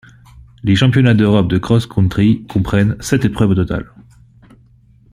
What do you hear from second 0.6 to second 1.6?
Les Championnats d'Europe de